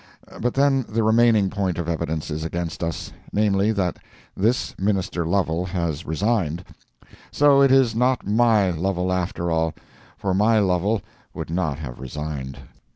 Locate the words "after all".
9.13-9.75